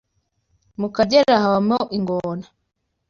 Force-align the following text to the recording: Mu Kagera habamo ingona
Mu 0.79 0.87
Kagera 0.95 1.33
habamo 1.43 1.79
ingona 1.97 2.45